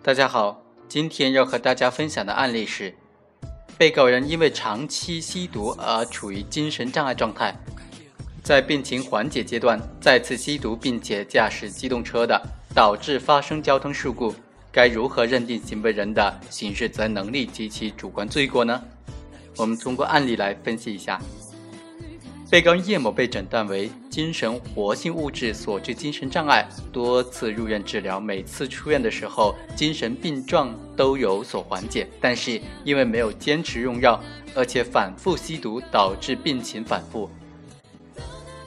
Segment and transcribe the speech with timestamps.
[0.00, 2.94] 大家好，今天要和大家分享的案例是，
[3.76, 7.54] 被告人因为长期吸毒而处于精神障碍状态，
[8.42, 12.40] 在病情缓解阶段再次吸毒并且驾驶机动车的，
[12.74, 14.34] 导致发生交通事故，
[14.72, 18.82] 该如何认定行为人的刑事责任能力及其主观罪过呢？
[19.58, 21.20] 我们通过案例来分析一下。
[22.50, 34.18] 被告叶某被诊断为精神活性物质所致精神障碍，多次入院治疗，每次出院的时候精神病状都有所缓解，但是因为没有坚持用药，
[34.54, 37.30] 而且反复吸毒，导致病情反复。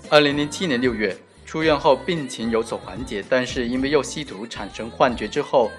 [0.09, 5.71] 二零零七年六月出院后，病情有所缓解，但是因为又吸毒产生幻觉之后，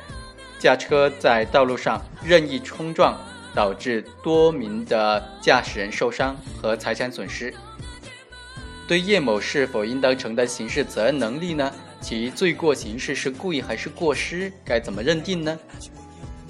[0.59, 3.17] 驾车在道路上任意冲撞，
[3.55, 7.55] 导致多名的驾驶人受伤和财产损失。
[8.93, 11.73] 对叶某是否应当承担刑事责任能力呢？
[12.03, 14.53] 其罪过形式是故意还是过失？
[14.63, 15.59] 该怎么认定呢？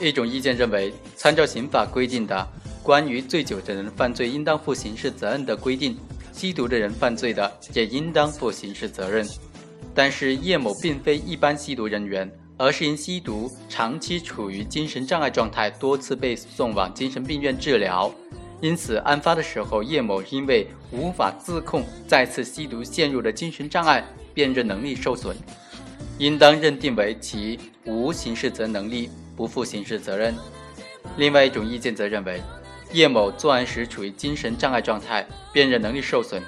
[0.01, 2.45] 一种意见认为，参照刑法规定的
[2.83, 5.97] 关于醉酒的人犯罪应当负刑事责任的规定，
[6.33, 9.25] 吸毒的人犯罪的也应当负刑事责任。
[9.95, 18.13] 但是叶某并非一般吸毒人员，而是因吸毒长期处于精神障碍状态，多次被送往精神病院治疗。
[18.63, 25.37] 因此，案发的时候，叶某因为无法自控，再次吸毒陷入了精神障碍，辨认能力受损，
[26.17, 30.33] 应当认定为其无刑事责任能力，不负刑事责任。
[31.17, 32.41] 另外一种意见则认为，
[32.93, 36.41] 叶某作案时处于精神障碍状态，辨认能力受损，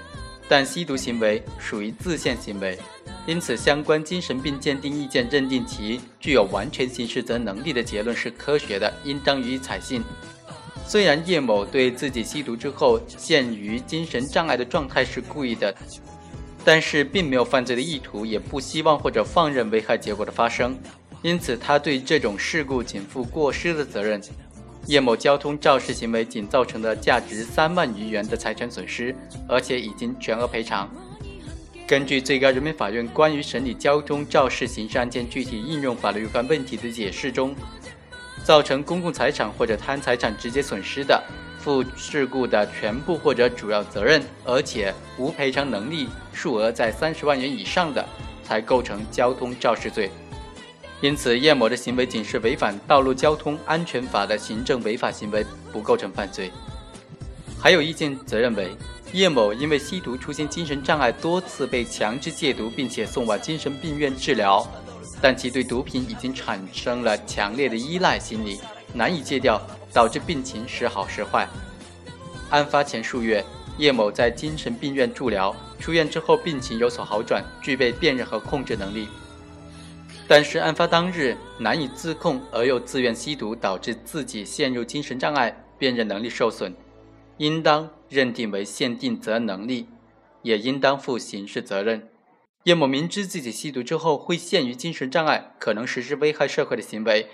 [0.48, 2.78] 但吸毒行为属于自限行为，
[3.26, 10.00] 因此相关精神病鉴定意见认定其具有完全刑事责任能力的结论是科学的，应当予以采信。
[10.86, 15.74] 虽然叶某对自己吸毒之后陷于精神障碍的状态是故意的，
[16.64, 20.76] 但是并没有犯罪的意图，也不希望或者放任危害结果的发生，
[21.22, 24.20] 因此他对这种事故仅负过失的责任。
[24.86, 29.16] 叶某交通肇事行为仅造成了价值三万余元的财产损失，
[29.48, 30.88] 而且已经全额赔偿。
[31.86, 37.54] 根据最高人民法院关于审理交通肇事刑事案件具体应用法律有关问题的解释中。
[38.44, 41.20] 造成公共财产或者他人财产直接损失的，
[41.58, 48.04] 负事故的全部或者主要责任，而且无赔偿能力，数额在三十万元以上的，
[48.44, 50.10] 才构成交通肇事罪。
[51.00, 56.52] 因此，叶某的行为仅是违反道路交通安全法的行政违法行为，不构成犯罪。
[57.58, 58.76] 还有意见则认为，
[59.12, 64.66] 叶某因为吸毒出现精神障碍，多次被强制戒毒，并且送往精神病院治疗。
[65.24, 68.60] 但其对毒品已经产生了强烈的依赖心理，
[68.92, 69.58] 难以戒掉，
[69.90, 71.48] 导致病情时好时坏。
[72.50, 73.42] 案发前数月，
[73.78, 79.08] 叶某在精神病院住疗，出院之后病情有所好转，具备辨认和控制能力。
[80.28, 86.76] 但是案发当日难以自控，而又自愿吸毒，导致自己陷入精神障碍，辨认能力受损，
[87.38, 89.88] 应当认定为限定责任能力，
[90.42, 92.10] 也应当负刑事责任。
[92.64, 97.28] 叶某明知自己吸毒之后会陷于精神障碍，可能实施危害社会的行为，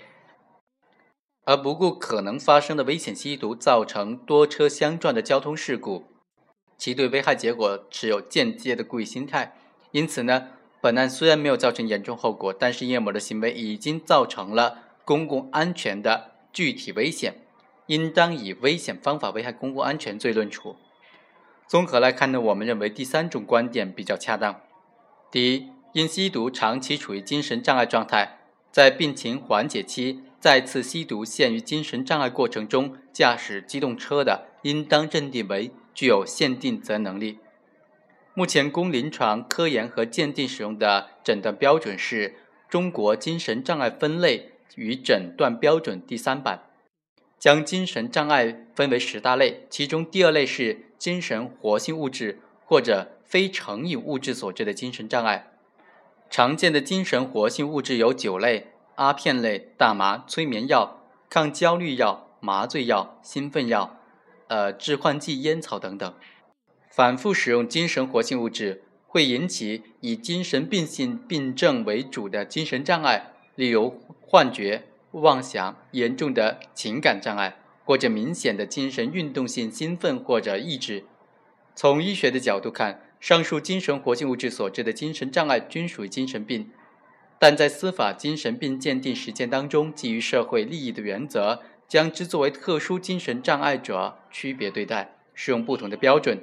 [1.45, 6.03] 而不顾可能发生的危险吸毒造成多车相撞的交通事故，
[6.77, 9.55] 其对危害结果持有间接的故意心态。
[9.91, 10.49] 因此呢，
[10.81, 17.45] 本案虽然没有造成严重后果，但是叶某的行为已经造成了公共安全的具体危险，
[17.85, 20.75] 应当以危险方法危害公共安全罪论处。
[21.67, 24.59] 综合来看呢，我们认为第三种观点比较恰当。
[25.31, 37.39] 第一，因吸毒长期处于精神障碍状态，在病情缓解期再次吸毒陷于精神障碍过程中驾驶机动车的，应当认定为具有限定责能力。
[38.33, 42.29] 目前供临床科研和鉴定使用的诊断标准是
[42.67, 46.63] 《中国精神障碍分类与诊断标准》第三版，
[47.39, 53.13] 将精神障碍分为十大类，其中第二类是精神活性物质或者。
[53.31, 55.47] 非成瘾物质所致的精神障碍，
[56.29, 63.97] 常见的精神活性物质有酒类、阿片类、大麻、催眠药、抗焦虑药、麻醉药、兴奋药、
[64.47, 66.13] 呃致幻剂、烟草等等。
[66.89, 81.05] 反复使用精神活性物质会引起以精神病性病症为主的精神障碍，例如幻觉、妄想、严重的情感障碍，或者明显的精神运动性兴奋或者抑制。
[81.73, 86.71] 从医学的角度看，上述精神活性物质所致的精神障碍均属于精神病，
[87.37, 96.39] 但在司法精神病鉴定实践当中，基于社会利益的原则，将之作为特殊精神障碍者区别对待，适用不同的标准，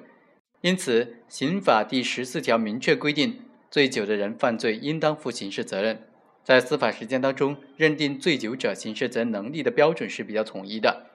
[0.60, 6.04] 因此，刑法第十四条明确规定，醉酒的人犯罪应当负刑事责任。
[6.44, 11.08] 在司法实践当中，认定醉酒者刑事责任能力的标准是比较统一的。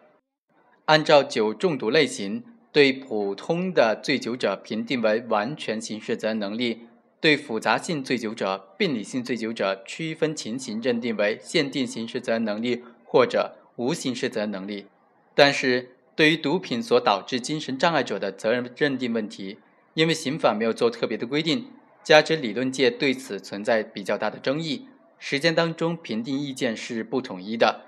[0.86, 2.44] 按照酒中毒类型，
[2.74, 6.88] 对普通的醉酒者评定为完全刑事责任能力；
[7.22, 14.88] 对复杂性醉酒者、病理性醉酒者，区分情形认定为限定刑事责任能力或者无刑事责任能力。
[15.36, 19.60] 但是，对于毒品所导致精神障碍者的责任认定问题，
[19.94, 21.68] 因为刑法没有做特别的规定，
[22.04, 24.88] 加之理论界对此存在比较大的争议，
[25.20, 27.82] 实践当中评定意见是不统一的。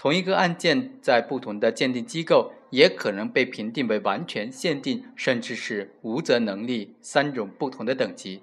[0.00, 8.40] 同一个案件在不同的鉴定机构也可能被评定为完全、限定，甚至是无责能力三种不同的等级。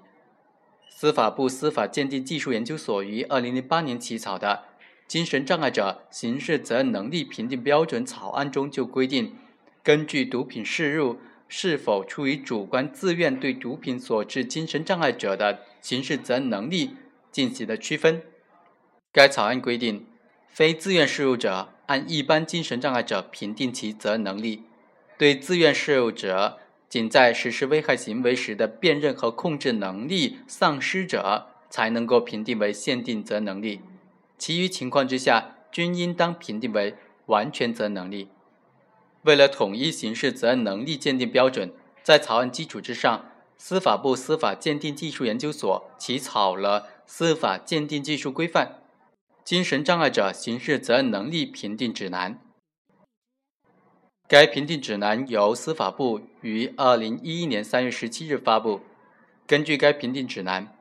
[0.88, 4.66] 司法部司法鉴定技术研究所于二零零八年起草的。
[5.08, 9.34] 精神障碍者刑事责任能力评定标准草案中就规定，
[9.82, 11.18] 根据毒品摄入
[11.48, 16.90] 是否出于主观自愿对毒品所致精神障碍者的刑事责任能力
[17.32, 18.22] 进行了区分。
[19.10, 20.06] 该草案规定，
[20.58, 24.64] 非自愿摄入者按一般精神障碍者评定其责任能力；
[25.16, 26.58] 对自愿摄入者，
[26.88, 33.82] 仅在实施危害行为时的辨认和控制能力丧失者，才能够评定为限定责任能力。
[34.36, 36.96] 其余情况之下，均应当评定为
[37.26, 38.26] 完全责任能力。
[39.22, 41.70] 为了统一刑事责任能力鉴定标准，
[42.02, 43.26] 在草案基础之上，
[43.56, 48.77] 司法部司法鉴定技术研究所起草了《司法鉴定技术规范——
[49.48, 52.34] 精神障碍者刑事责任能力评定指南》。
[54.28, 58.82] 该评定指南由司法部于二零一一年三月十七日发布。
[59.46, 60.76] 根据该评定指南，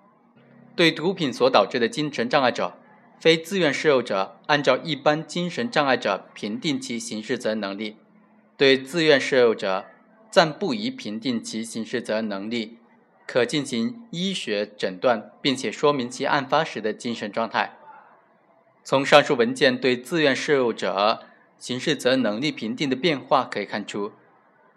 [0.75, 2.77] 对毒品所导致的精神障碍者。
[3.17, 7.95] 非自愿摄入者，按照一般精神障碍者评定其刑事责任能力；
[8.57, 9.85] 对自愿摄入者，
[10.29, 12.79] 暂不宜评定其刑事责任能力，
[13.25, 17.76] 可进行医学诊断，并且说明其案发时的精神状态。
[18.89, 21.19] 从上述文件对自愿摄入者
[21.57, 24.13] 刑事责任能力评定的变化可以看出，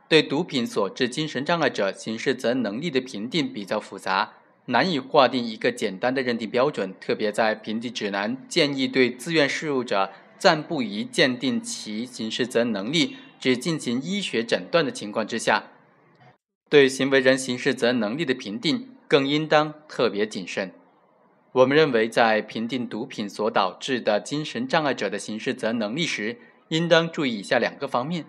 [0.08, 4.32] 对毒品所致精神障碍者刑事责任能力的评定比较复杂。
[4.64, 15.66] 难以划定一个简单的认定标准，特别在评定指南建议对自愿摄入者暂不宜鉴定其刑事责任能力，只进行医学诊断的情况之下，
[16.68, 20.72] 对行为人刑事责任能力的评定更应当特别谨慎。
[21.52, 26.36] 我们认为，在评定毒品所导致的精神障碍者的刑事责任能力时，
[26.68, 28.24] 应当注意以下两个方面：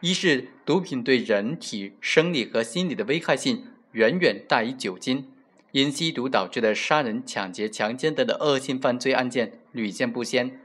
[0.00, 5.26] 一是毒品对人体生理和心理的危害性远远大于酒精。
[5.72, 10.60] 因吸毒导致的杀人、抢劫、强奸等的恶性犯罪案件屡见不鲜。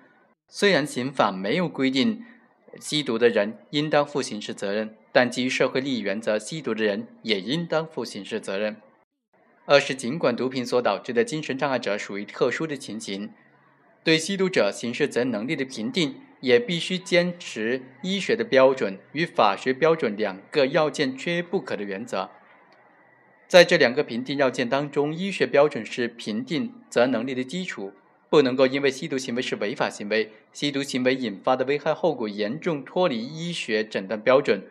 [0.49, 2.23] 虽然刑法没有规定
[2.79, 8.77] 吸毒的人应当负刑事责任，但基于社会利益原则，吸毒的人也应当负刑事责任。
[9.69, 13.31] 二是，尽管毒品所导致的精神障碍者属于特殊的情形，
[14.01, 22.29] 对吸毒者刑事责任能力的评定也必须坚持医学的标准与法学标准两个要件缺一不可的原则。
[23.45, 27.91] 在这两个评定要件当中，医学标准是评定责任能力的基础，
[28.29, 34.61] 不能够因为吸毒行为是违法行为，吸毒行为引发的危害后果严重脱离医学诊断标准，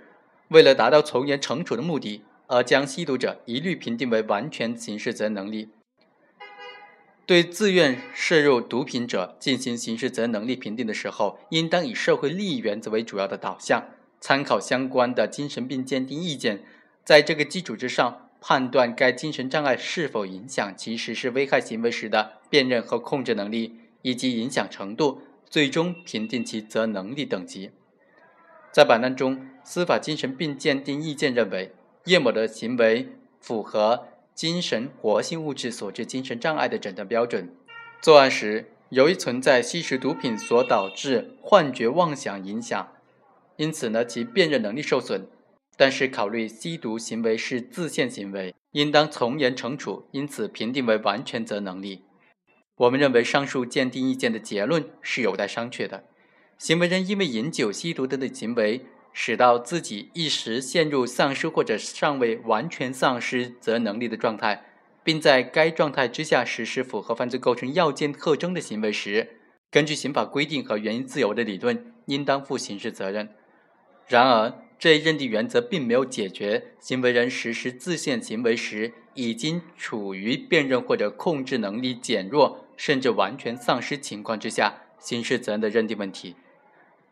[0.48, 5.70] 为了达到从严惩处的目的，而将吸毒者一律评定为完全刑事责任能力。
[7.26, 13.88] 对自愿摄入毒品者进行刑事责任能力评定的时候，应当以社会利益原则为主要的导向，
[14.20, 16.62] 参考相关的精神病鉴定意见，
[17.04, 18.22] 在这个基础之上。
[18.38, 27.72] 判断该精神障碍是否影响其实施危害行为时的辨认和控制能力以及影响程度，最终评定其责能力等级。
[28.70, 31.72] 在本案中，司法精神病鉴定意见认为，
[32.06, 33.08] 叶某的行为
[33.40, 37.54] 符合精神活性物质所致精神障碍的诊断标准。
[38.00, 42.92] 作案时，由于存在吸食毒品所导致幻觉妄想影响，
[43.56, 45.26] 因此呢，其辨认能力受损。
[45.76, 52.04] 但是，考虑吸毒行为是自限行为，应当从严惩处，因此评定为完全责能力。
[52.76, 56.04] 我们认为上述鉴定意见的结论是有待商榷的。
[56.58, 58.86] 行为人因为饮酒、吸毒等的行为，
[59.18, 64.62] 使到自己一时陷入丧失或者尚未完全丧失责能力的状态，
[65.02, 69.38] 并在该状态之下实施符合犯罪构成要件特征的行为时，
[69.70, 73.30] 根据刑法规定和原因自由的理论，应当负刑事责任。
[74.06, 86.36] 然而，这一认定原则并没有解决行为人实施自限行为时已经处于辨认或者控制能力减弱甚至完全丧失情况之下刑事责任的认定问题。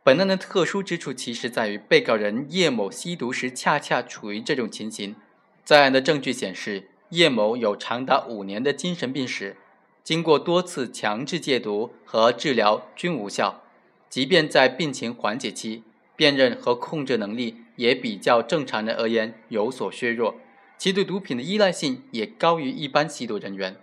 [0.04, 5.16] 本案的特殊之处其实在于被告人叶某吸毒时恰恰处于这种情形，
[5.64, 9.56] 在案的证据显示，叶某有长达五年的精神病史，
[10.02, 13.62] 经过多次强制戒毒和治疗均无效，
[14.10, 15.82] 即便在病情缓解期，
[16.14, 20.34] 辨认和控制能力也比较正常人而言有所削弱，
[20.76, 23.76] 其对毒品的依赖性也高于一般吸毒人员。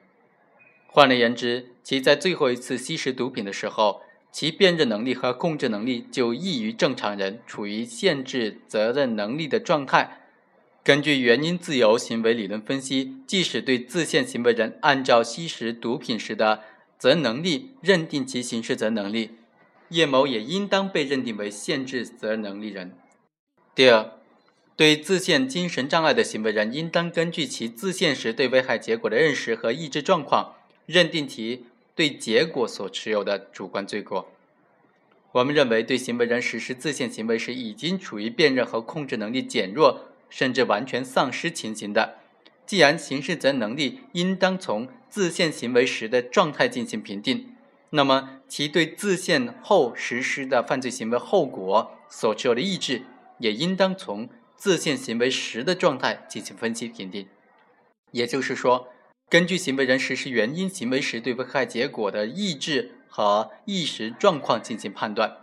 [0.86, 10.22] 换而言之，其在最后一次吸食毒品的时候，其辨认能力和控制能力就异于正常人，处于限制责任能力的状态。
[10.84, 16.62] 根据原因自由行为理论分析，即使对自限行为人按照吸食毒品时的
[16.98, 19.32] 责任能力认定其刑事责任能力，
[19.90, 22.94] 叶某也应当被认定为限制责任能力人。
[23.76, 24.12] 第二，
[24.76, 30.56] 对自限精神障碍的行为人，应当根据其自限时对危害结果的认识和意志状况。
[30.88, 34.30] 认定其对结果所持有的主观罪过。
[35.34, 42.18] 我们认为，对行为人实施自限行为时已经处于辨认和控制能力减弱甚至完全丧失情形的，
[42.66, 47.56] 既然刑事责任能力应当从自限行为时的状态进行评定，
[47.92, 53.04] 那么其对自限后实施的犯罪行为后果所持有的意志
[53.38, 57.28] 也应当从自限行为时的状态进行分析评定。
[58.12, 58.90] 也就是说。
[59.32, 65.38] 根据行为人实施原因行为时对危害结果的意志和意识状况进行判断，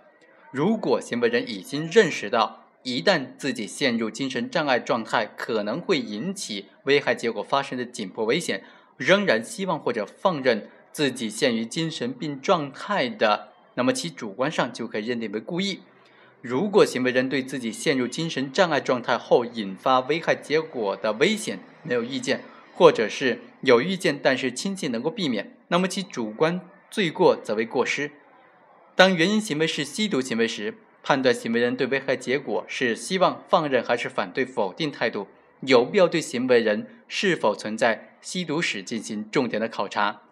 [0.50, 8.62] 如果行为人已经认识到一旦自己陷入精神障碍状态可能会引起危害结果发生的紧迫危险，
[8.98, 15.80] 仍然希望或者放任自己陷于精神病状态的，那么其主观上就可以认定为故意。
[16.42, 22.42] 如果行为人对自己陷入精神障碍状态后引发危害结果的危险没有意见。
[22.74, 26.60] 或者是有意见，但是亲戚能够避免，那么其主观
[26.90, 28.10] 罪过则为过失。
[28.94, 35.28] 当原因行为是吸毒行为时，判断行为人对危害结果是希望放任还是反对否定态度，
[35.60, 40.22] 有必要对行为人是否存在吸毒史进行重点的考察。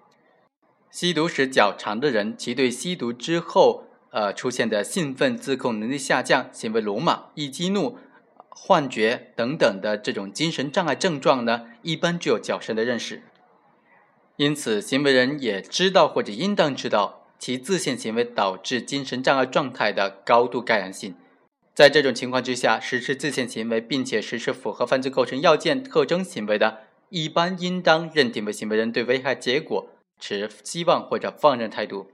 [0.90, 7.98] 吸毒史较长的人，其对吸毒之后呃出现的兴奋、自控能力下降、行为鲁莽、易激怒。
[8.58, 13.22] 幻觉等等的这种精神障碍症状呢，一般具有较深的认识，
[14.34, 21.14] 因此行为人也知道或者应当知道其自限行为导致精神障碍状态的高度概然性。
[21.72, 29.88] 在这种情况之下，实施自限行为并且实施符合犯罪构成要件特征行为的，一般应当认定为行为人对危害结果
[30.18, 32.10] 持希望或者放任态度。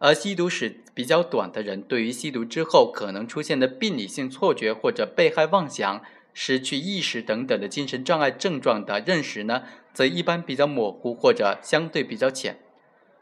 [0.00, 6.04] 而吸毒史比较短的人，对于吸毒之后可能出现的病理性错觉或者被害妄想、
[6.40, 12.60] 失去意识等等的精神障碍症状的认识呢，则一般比较模糊或者相对比较浅。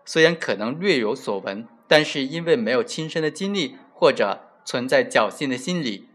[0.04, 6.08] 虽然可能略有所闻，但是因为没有亲身的经历或者存在侥幸的心理，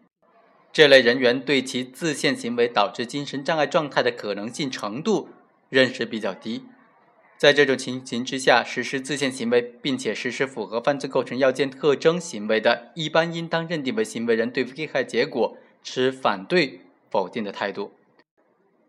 [0.71, 5.29] 这类人员对其自限行为导致精神障碍状态的可能性程度
[5.69, 6.65] 认识比较低。
[7.35, 16.81] 在这种情形之下，实施自限行为，并且实施符合犯罪构成要件特征行为的，一般应当认定为行为人对危害结果持反对、
[17.11, 17.91] 否定的态度。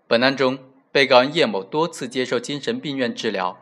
[0.06, 0.58] 本案中，
[0.90, 3.58] 被告人叶某多次接受精神病院治疗，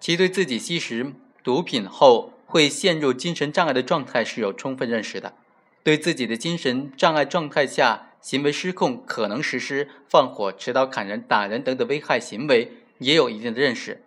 [0.00, 1.12] 其对自己吸食
[1.44, 5.34] 毒品后会陷入精神障碍的状态是有充分认识的，
[5.82, 14.02] 对自己的精神障碍状态下行为失控，可能实施放火、持刀砍人、打人等等危害行为，也有一定的认识。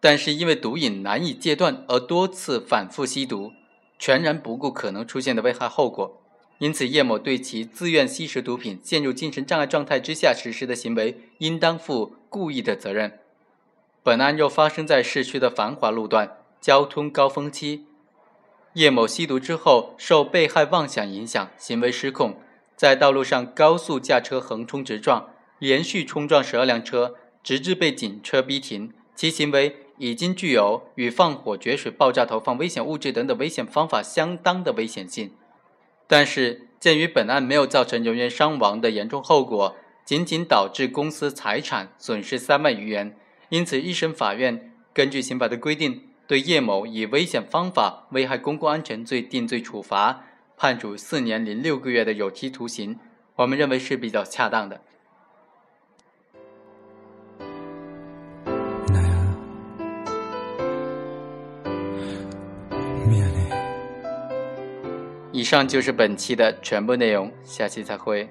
[0.00, 3.52] 但是因为毒瘾难以戒断而多次反复吸毒，
[3.98, 6.22] 全然不顾可能出现的危害后果，
[6.58, 13.20] 因此叶某对其自愿吸食毒品、陷入精神障碍状态之下实施的行为，应当负故意的责任。
[14.02, 17.86] 本案又发生在市区的繁华路段、交通高峰期，
[18.74, 22.40] 叶某吸毒之后受被害妄想影响，行为失控，
[22.76, 29.84] 在道路上高速驾车横冲直撞，连续冲撞十二辆车，直至被警车逼停，其行为。
[30.00, 35.32] 已经具有与放火、决水、爆炸、投放危险物质等等危险方法相当的危险性，
[36.08, 43.14] 但是鉴于本案没有造成人员伤亡的严重后果，仅仅导致公司财产损失三万余元，
[43.50, 50.24] 因此一审法院根据刑法的规定，对叶某以危险方法危害公共安全罪定罪处罚，
[50.56, 52.98] 判处四年零六个月的有期徒刑，
[53.36, 54.80] 我们认为是比较恰当的。
[65.38, 68.28] 以上就是本期的全部内容，下期再会。